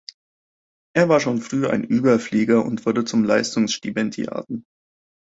[0.95, 4.65] Er war schon früh ein Überflieger und wurde zum Leistungsstipendiaten.